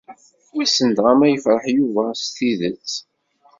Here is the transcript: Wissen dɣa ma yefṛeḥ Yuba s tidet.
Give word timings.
Wissen 0.55 0.89
dɣa 0.97 1.13
ma 1.19 1.27
yefṛeḥ 1.29 1.63
Yuba 1.77 2.03
s 2.23 2.25
tidet. 2.35 2.89